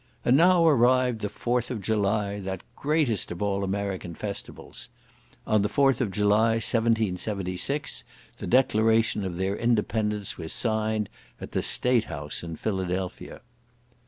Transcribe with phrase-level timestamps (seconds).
[0.25, 4.89] And now arrived the 4th of July, that greatest of all American festivals.
[5.45, 8.03] On the 4th of July, 1776,
[8.37, 11.07] the declaration of their independence was signed,
[11.39, 13.41] at the State house in Philadelphia.